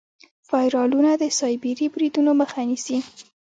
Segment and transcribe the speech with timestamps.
[0.49, 2.97] فایروالونه د سایبري بریدونو مخه نیسي.